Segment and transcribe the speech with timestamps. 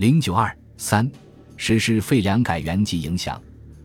[0.00, 1.06] 零九二三，
[1.58, 3.38] 实施废粮改元及影响。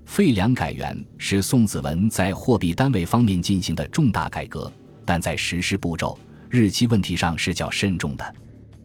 [0.06, 4.72] 废粮改元是宋子文在货币单位方面进行的重大改革，
[5.04, 6.18] 但在实施步骤、
[6.50, 8.36] 日期问题上是较慎重的。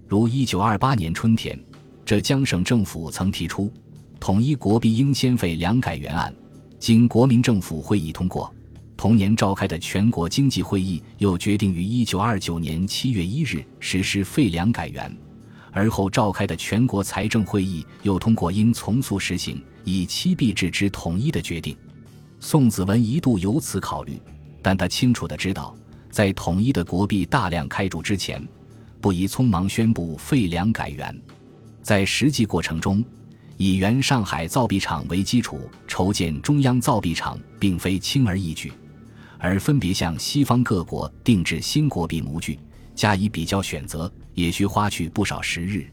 [0.08, 1.56] 如一九二八年春天，
[2.04, 3.72] 浙江省政府曾提出
[4.18, 6.34] 统一国币应先废粮改元案，
[6.80, 8.52] 经国民政府会议通过。
[8.96, 15.16] 同年召开的全国经济会议又决定于一九二九年七月一日实施废粮改元。
[15.72, 21.76] 而后召开的全国财政会议又通过应从速实行以七币制之统一的决定。
[22.40, 24.20] 宋子文一度有此考虑，
[24.62, 25.76] 但他清楚的知道，
[26.10, 28.42] 在统一的国币大量开铸之前，
[29.00, 31.16] 不宜匆忙宣布废粮改元。
[31.82, 33.04] 在实际过程中，
[33.56, 38.72] 以原上海造币厂为基础筹建中央造币厂，并非轻而易举，
[39.38, 42.58] 而分别向西方各国定制新国币模具。
[42.94, 45.86] 加以比较选择，也需花去不少时日，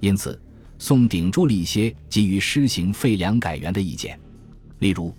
[0.00, 0.40] 因此
[0.78, 4.18] 宋顶住了一些基于施行废粮改元的意见。
[4.80, 5.14] 例如，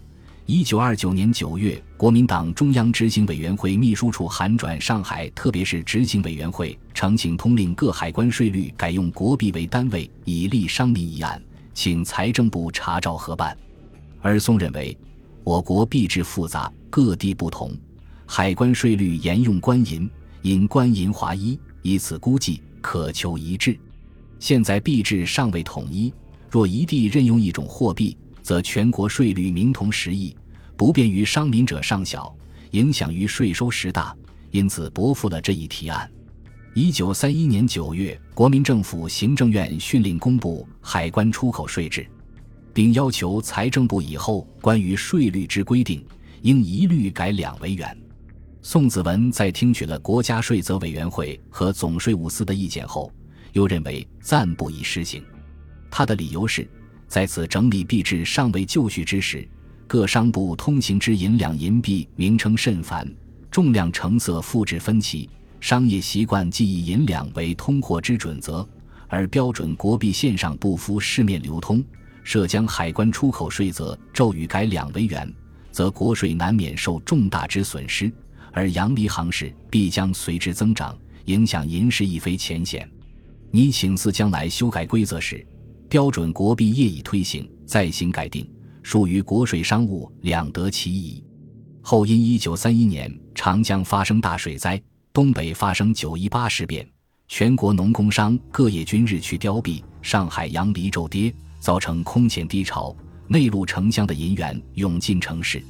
[0.46, 11.42] 一九二九年九月，国民党中央执行委员会秘书处函转上海特别是执行委员会，呈请通令各海关税率改用国币为单位，以利商民一案，
[11.74, 13.58] 请财政部查照核办。
[14.22, 14.98] 而宋认为，
[15.44, 17.76] 我国币制复杂，各地不同，
[18.26, 20.10] 海关税率沿用官银。
[20.42, 23.78] 因官银华一，以此估计可求一致。
[24.40, 26.14] 现在币制尚未统一，
[26.50, 30.36] 若一地任用一种货币，则全国税率名同实异，
[30.78, 32.34] 不便于商民者尚小，
[32.72, 34.16] 影响于税收实大，
[34.52, 36.10] 因此驳复了这一提案。
[36.74, 42.08] 一九三一年九月，国民政府行政院训令公布海关出口税制，
[42.74, 46.06] 并要求财政部以后关于税率之规定，
[46.44, 47.99] 应一律改两为元。
[48.62, 53.12] 宋子文在听取了国家税则委员会和总税务司的意见后，
[53.54, 55.24] 又认为暂不宜施行。
[55.90, 56.70] 他的理由是，
[57.08, 59.48] 在此整理币制尚未就绪之时，
[59.88, 63.10] 各商部通行之银两、银币名称甚繁，
[63.50, 65.30] 重量、成色、复制分歧，
[65.62, 68.68] 商业习惯既以银两为通货之准则，
[69.08, 71.82] 而标准国币线上不敷市面流通，
[72.24, 75.34] 涉将海关出口税则骤予改两为元，
[75.72, 78.12] 则国税难免受重大之损失。
[78.52, 82.90] 而洋离行市必将随之增长，影响银市亦非浅显。
[83.52, 85.46] 你请司将来修改规则时，
[85.90, 88.48] 标准国币业已推行，再行改定，
[88.84, 91.24] 属于国税商务两得其意。
[91.82, 94.80] 后因一九三一年长江发生大水灾，
[95.12, 96.88] 东北发生九一八事变，
[97.28, 102.96] 全国农工商各业均日趋凋敝，上海洋离骤跌，造成空前低潮，
[103.28, 105.64] 内陆城乡的银元涌进城市。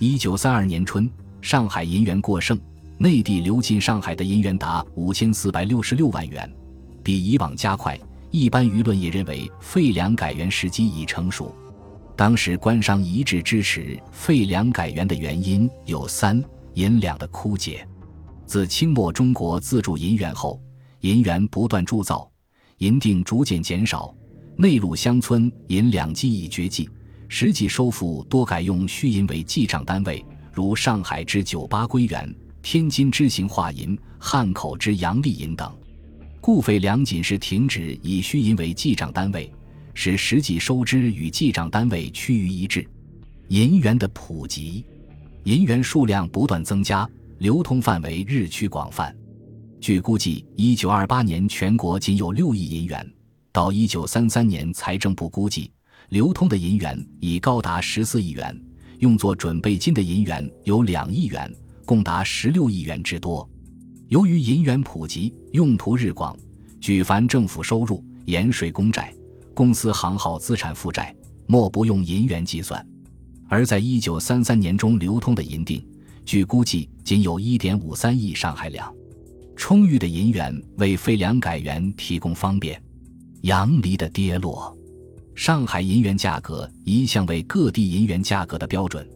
[0.00, 1.08] 一九三二年春。
[1.42, 2.58] 上海银元过剩，
[2.98, 6.50] 内地流进上海的银元达五千四百六十六万元，
[7.02, 7.98] 比以往加快。
[8.30, 11.54] 一般舆论也认为废粮改元时机已成熟。
[12.16, 16.42] 当时官商一致支持废粮改元的原因有三：
[16.74, 17.86] 银两的枯竭。
[18.46, 20.62] 自清末中国自铸银元后，
[21.00, 22.30] 银元不断铸造，
[22.78, 24.14] 银锭逐渐减少，
[24.56, 26.88] 内陆乡村银两基已绝迹，
[27.28, 30.24] 实际收复多改用虚银为记账单位。
[30.52, 35.74] 如上海之九八归元、天津之行化银、汉口之阳历银等，
[36.40, 39.50] 故废粮仅是停止以虚银为记账单位，
[39.94, 42.86] 使实际收支与记账单位趋于一致。
[43.48, 44.84] 银元的普及，
[45.44, 47.08] 银元数量不断增加，
[47.38, 49.14] 流通范围日趋广泛。
[49.80, 53.10] 据估计，一九二八年全国仅有六亿银元，
[53.50, 55.72] 到一九三三年，财政部估计
[56.10, 58.58] 流通的银元已高达十四亿元。
[59.02, 61.52] 用作准备金的银元有两亿元，
[61.84, 63.48] 共达十六亿元之多。
[64.06, 66.38] 由于银元普及，用途日广，
[66.80, 69.12] 举凡政府收入、盐税、公债、
[69.54, 71.12] 公司行号资产负债，
[71.48, 72.86] 莫不用银元计算。
[73.48, 75.84] 而在一九三三年中流通的银锭，
[76.24, 78.94] 据估计仅有一点五三亿上海两。
[79.56, 82.80] 充裕的银元为废粮改元提供方便。
[83.40, 84.72] 洋离的跌落。
[85.34, 89.08] 上海银元价格一向为各地银元价格的标准。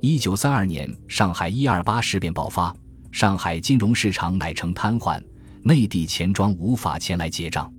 [0.00, 2.74] 一九三二年，上海一二八事变爆发，
[3.12, 5.22] 上海金融市场乃成瘫痪，
[5.62, 7.72] 内地钱庄无法前来结账。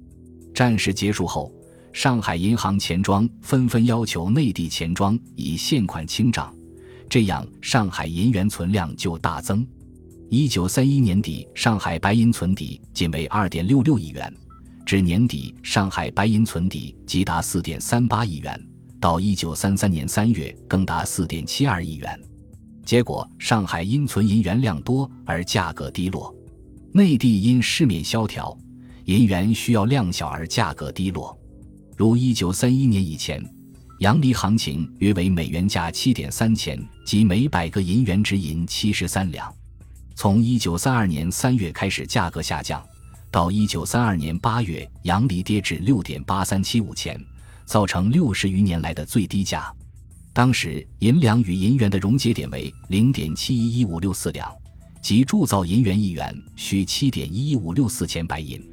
[0.54, 1.52] 战事结束后，
[1.92, 6.54] 上海银行钱庄纷纷要求内地钱庄以现款清账，
[7.10, 9.68] 这样上海银元存量就大增。
[10.30, 14.34] 一九三一年底，上海白银存底仅为二点六六亿元。
[14.86, 18.60] 至年底，上海白银存底即达四点三八亿元，
[19.00, 22.20] 到一九三三年三月更达四点七二亿元。
[22.86, 26.36] 结果，上海因存银元量多而价格低落，
[26.92, 28.56] 内地因市面萧条，
[29.06, 31.38] 银元需要量小而价格低落。
[31.96, 33.42] 如一九三一年以前，
[34.00, 39.52] 阳离行情约为每元价七点三钱，即每百个银元值银七十三两。
[40.14, 42.84] 从一九三二年三月开始价格下降，
[43.34, 47.20] 到一九三二年八月，阳离跌至六点八三七五钱，
[47.66, 49.74] 造成六十余年来的最低价。
[50.34, 54.48] 当时银两与银元的溶解点为零点七一一五六四两，
[55.02, 58.64] 即铸造银元一元需七点一一五六四钱白银。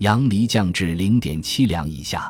[0.00, 2.28] 阳离降至零点七两以下，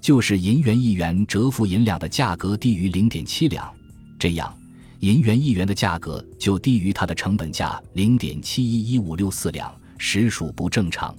[0.00, 3.72] 就是银元一元折付银两的价格低于零点七两，
[4.18, 4.52] 这样
[4.98, 11.14] 银元一元的价格就低于它的成本价零点七一一五六四两，实属不正常。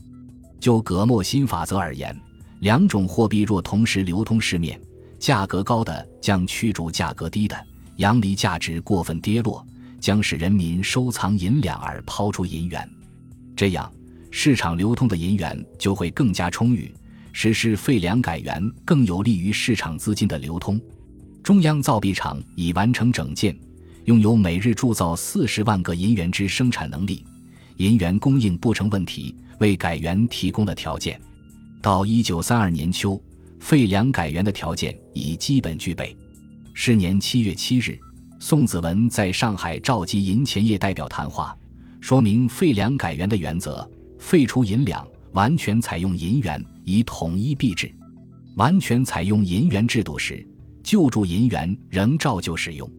[0.60, 2.20] 就葛莫新法则而言，
[2.60, 4.80] 两种货币若同时流通市面。
[5.20, 7.58] 价格高的将驱逐价格低的，
[7.96, 9.66] 阳离价值过分跌落，
[10.00, 12.88] 将使人民收藏银两而抛出银元，
[13.56, 13.92] 这样
[14.30, 16.94] 市场流通的银元就会更加充裕，
[17.34, 20.80] 实施废粮改元更有利于市场资金的流通。
[21.42, 23.58] 中央造币厂已完成整建，
[24.06, 27.26] 拥有每日铸造四十万个银元之生产能力，
[27.78, 31.20] 银元供应不成问题，为改元提供了条件。
[31.82, 33.22] 到一九三二年秋。
[33.60, 36.16] 废粮改元的条件已基本具备。
[36.74, 37.98] 是年七月七日，
[38.40, 41.58] 宋子文在上海召集银钱业代表谈话，
[42.00, 43.90] 说明废粮改元的原则：
[44.20, 47.92] 废除银两，完全采用银元，以统一币制。
[48.56, 50.48] 完全采用银元制度时，
[50.84, 52.90] 旧铸银元仍照旧使用。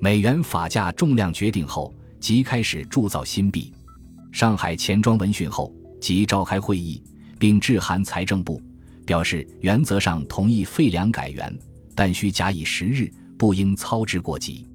[0.00, 3.72] 美元法价重量决定后，即开始铸造新币。
[4.34, 7.00] 上海钱庄闻讯后，即召开会议，
[7.38, 8.60] 并致函财政部。
[9.06, 11.56] 表示原则上同意废粮改元，
[11.94, 13.08] 但需假以时日，
[13.38, 14.66] 不应操之过急。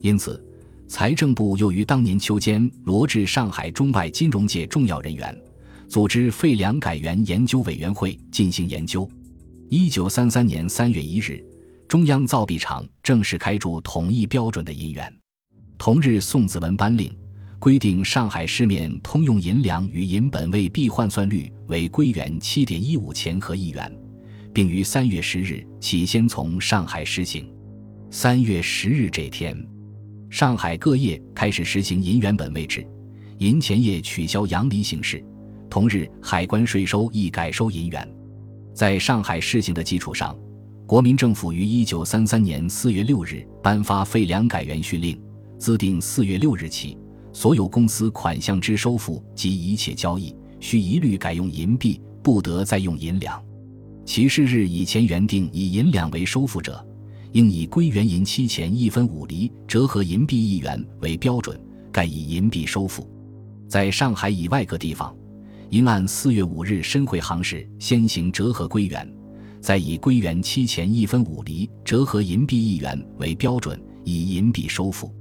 [0.00, 0.40] 因此，
[0.86, 5.36] 财政部又于当年秋间罗致上海中外金融界重要人员，
[5.88, 9.10] 组织废粮改元研究委员会进行研究。
[9.70, 11.44] 一九三三年三月一日，
[11.88, 15.12] 中央造币厂正式开铸统一标准的银元。
[15.76, 17.12] 同日，宋子文颁令。
[17.60, 23.94] 规定上海市面通用银两与银本位币换算率为归元七点一五钱和一元，
[24.50, 27.46] 并于三月十日起先从上海实行。
[28.10, 29.54] 三月十日这天，
[30.30, 32.82] 上海各业开始实行银元本位制，
[33.36, 35.22] 银钱业取消阳离形式。
[35.68, 38.10] 同日，海关税收亦改收银元。
[38.74, 40.34] 在上海试行的基础上，
[40.86, 45.22] 国民政府于一九三三年四月六日颁发废粮改元训令，
[45.58, 46.96] 自定四月六日起。
[47.32, 53.42] 所有公司款项之收付及一切交易，需一律改用银币，不得再用银两。
[54.04, 56.84] 其事日以前原定以银两为收付者，
[57.32, 61.58] 应以归元银七钱一分五厘折合银币一元为标准，
[61.92, 63.08] 盖以银币收付。
[63.68, 65.14] 在上海以外各地方，
[65.68, 69.08] 应按四月五日申会行时先行折合归元，
[69.60, 75.14] 再以归元七钱一分五厘折合银币一元为标准，以银币收付。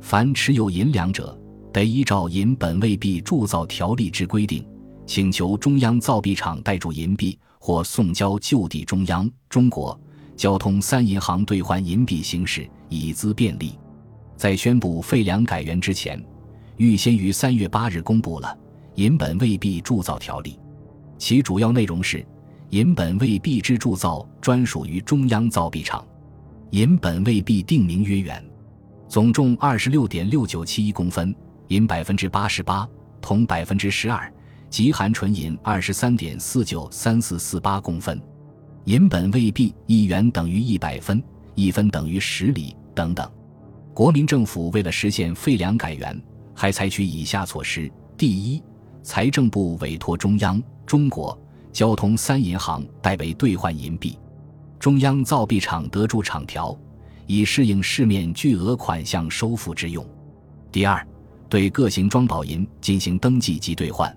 [0.00, 1.36] 凡持有银两者，
[1.72, 4.66] 得依照银本位币铸造条例之规定，
[5.06, 9.98] 请求中央造币厂代铸银币，或送交就地中央、中国
[10.36, 13.78] 交通三银行兑换银币形式，以资便利。
[14.36, 16.22] 在宣布废粮改元之前，
[16.76, 18.56] 预先于三月八日公布了
[18.94, 20.58] 银本位币铸造条例，
[21.18, 22.24] 其主要内容是：
[22.70, 26.06] 银本位币之铸造专属于中央造币厂，
[26.70, 28.42] 银本位币定名曰元，
[29.08, 31.34] 总重二十六点六九七一公分。
[31.68, 32.88] 银百分之八十八，
[33.20, 34.32] 铜百分之十二，
[34.70, 38.20] 极含纯银二十三点四九三四四八公分。
[38.84, 41.22] 银本位币一元等于一百分，
[41.54, 43.30] 一分等于十厘等等。
[43.92, 46.18] 国民政府为了实现废粮改元，
[46.54, 48.62] 还采取以下措施：第一，
[49.02, 51.38] 财政部委托中央、中国
[51.70, 54.18] 交通三银行代为兑换银币，
[54.78, 56.74] 中央造币厂得铸厂条，
[57.26, 60.02] 以适应市面巨额款项收付之用。
[60.72, 61.06] 第二。
[61.48, 64.14] 对各型装宝银进行登记及兑换，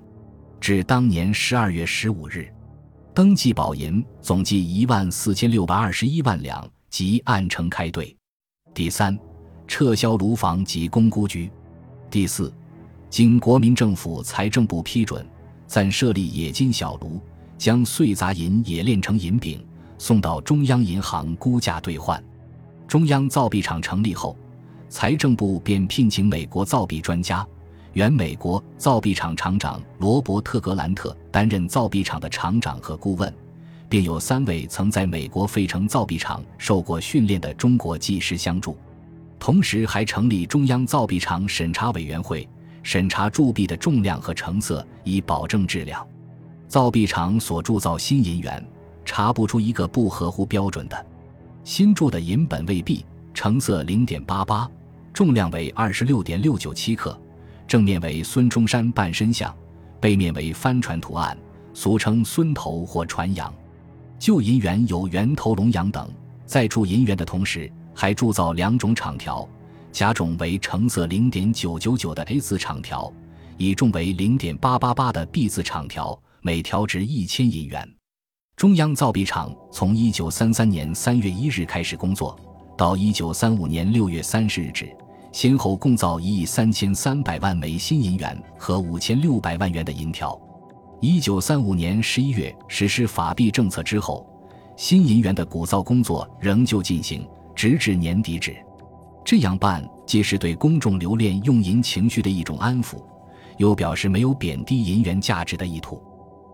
[0.60, 2.54] 至当年十二月十五日，
[3.14, 8.14] 登记宝银总计一万四千六百二十一万两，即按成开兑。
[8.74, 9.18] 第三，
[9.66, 11.50] 撤销炉房及公估局。
[12.10, 12.54] 第四，
[13.10, 15.26] 经国民政府财政部批准，
[15.66, 17.22] 暂设立冶金小炉，
[17.58, 19.66] 将碎杂银冶炼成银饼，
[19.98, 22.22] 送到中央银行估价兑换。
[22.90, 24.36] 中央造币厂成立后。
[24.92, 27.48] 财政部便聘请美国造币专家，
[27.94, 33.34] 原美国造币厂厂长罗伯特·格兰特担任造币厂的厂长和顾问，
[33.88, 38.76] 并有三位曾在美国费城造币厂受过训练的中国技师相助。
[39.40, 42.46] 同时，还成立中央造币厂审查委员会，
[42.84, 46.06] 审查铸币的重量和成色，以保证质量。
[46.68, 48.62] 造币厂所铸造新银元，
[49.06, 51.06] 查不出一个不合乎标准的。
[51.64, 54.70] 新铸的银本位币，成色零点八八，
[55.14, 57.20] 重量为二十六点六九七克，
[57.68, 59.54] 正面为孙中山半身像，
[60.00, 61.38] 背面为帆船图案，
[61.74, 63.54] 俗称孙头或船羊。
[64.18, 66.10] 旧银元有圆头龙羊等，
[66.46, 69.48] 在铸银元的同时，还铸造两种厂条，
[69.92, 73.12] 甲种为成色零点九九九的 A 字厂条，
[73.58, 77.88] 乙种为零点八八八的 B 字厂条，每条值一千银元。
[78.56, 82.40] 中央造币厂从一九三三年三月一日开始工作，
[82.82, 84.92] 到一九三五年六月三十日止，
[85.32, 90.36] 先后共造一亿三千三百万枚新银元和五千六百万元的银条。
[91.00, 94.28] 一九三五年十一月实施法币政策之后，
[94.76, 97.24] 新银元的鼓造工作仍旧进行，
[97.56, 98.58] 直至年底止。
[99.24, 102.96] 这样办既是对公众留恋用银情绪的一种安抚，
[103.58, 106.02] 又表示没有贬低银元价值的意图。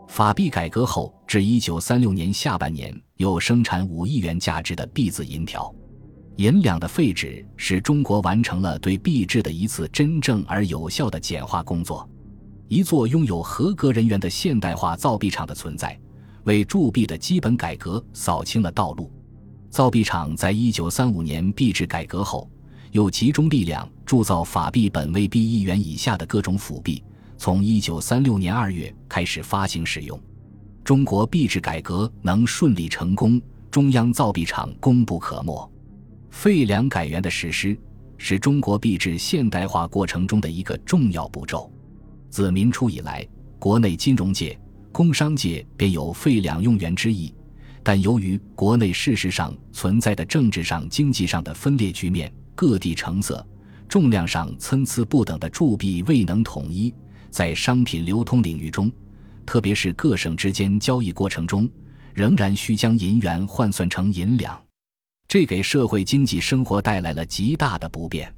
[0.10, 5.74] 法币改革后，至一九三六年下半年，又生产五亿元价值的币字银条。
[6.38, 12.08] 银两的废止，使中国完成了对币制的一次真正而有效的简化工作。
[12.68, 16.00] 一座拥有合格人员的现代化造币厂的存在，
[16.44, 19.12] 为铸币的基本改革扫清了道路。
[19.72, 22.48] 造币厂在一九三五年币制改革后，
[22.92, 27.04] 又集中力量铸造法币本位币一元以下的各种辅币。
[27.36, 30.20] 从一九三六年二月开始发行使用，
[30.84, 33.42] 中国币制改革能顺利成功，
[33.72, 35.72] 中央造币厂功不可没。
[36.38, 37.76] 废两改元的实施
[38.20, 41.74] 是中国币制现代化过程中的一个重要步骤。
[42.30, 43.28] 自明初以来，
[43.58, 44.56] 国内金融界、
[44.92, 47.34] 工商界便有废两用元之意，
[47.82, 53.44] 但由于国内事实上存在的政治上、经济上的分裂局面，各地成色、
[53.90, 56.94] 重量上参差不等的铸币未能统一。
[57.32, 58.92] 在商品流通领域中，
[59.44, 61.68] 特别是各省之间交易过程中，
[62.14, 64.56] 仍然需将银元换算成银两，
[65.28, 68.34] 这给社会经济生活带来了极大的不便。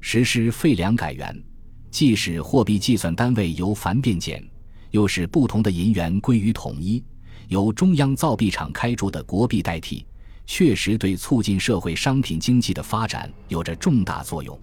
[0.00, 1.42] 实施废两改元，
[1.90, 4.44] 既使货币计算单位由繁变简，
[4.90, 7.02] 又使不同的银元归于统一，
[7.48, 10.04] 由中央造币厂开铸的国币代替，
[10.44, 14.58] 确实对促进社会商品经济的发展有着重大作用。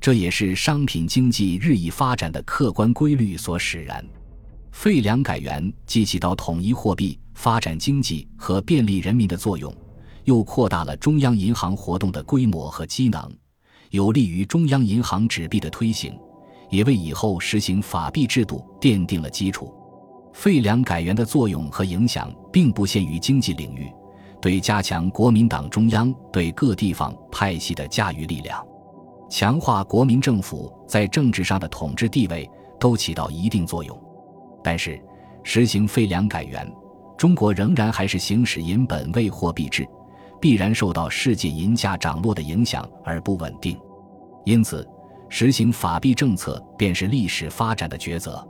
[0.00, 4.04] 这也是商品经济日益发展的客观规律所使然。
[4.72, 9.72] 废两改元既起到统一货币、发展经济和便利人民的作用，
[10.24, 13.30] 又扩大了中央银行活动的规模和机能，
[13.90, 16.16] 有利于中央银行纸币的推行，
[16.70, 19.74] 也为以后实行法币制度奠定了基础。
[20.32, 23.92] 废两改元的作用和影响并不限于经济领域，
[24.40, 28.64] 对加强国民党中央对各地方派系的驾驭力量。
[29.28, 32.48] 强化国民政府在政治上的统治地位
[32.78, 33.98] 都起到一定作用，
[34.62, 35.02] 但是
[35.42, 36.70] 实行废两改元，
[37.18, 39.86] 中国仍然还是行使银本位货币制，
[40.42, 43.78] 必然受到世界银价涨落的影响而不稳定。
[44.44, 44.84] 因此，
[45.28, 48.44] 实行法币政策便是历史发展的抉择。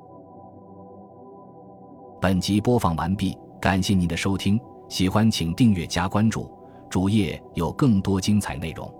[2.18, 4.58] 本集播放完毕，感谢您的收听，
[4.88, 6.50] 喜欢请订阅加关注，
[6.88, 8.90] 主页有更多精彩内容。